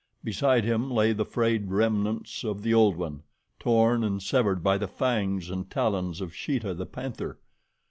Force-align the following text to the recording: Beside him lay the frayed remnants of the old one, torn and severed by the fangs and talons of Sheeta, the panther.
Beside 0.23 0.63
him 0.63 0.89
lay 0.89 1.13
the 1.13 1.23
frayed 1.25 1.69
remnants 1.69 2.43
of 2.43 2.63
the 2.63 2.73
old 2.73 2.95
one, 2.97 3.21
torn 3.59 4.03
and 4.03 4.19
severed 4.19 4.63
by 4.63 4.75
the 4.75 4.87
fangs 4.87 5.51
and 5.51 5.69
talons 5.69 6.21
of 6.21 6.33
Sheeta, 6.35 6.73
the 6.73 6.87
panther. 6.87 7.37